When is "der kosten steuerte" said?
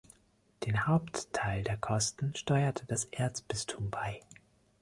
1.63-2.87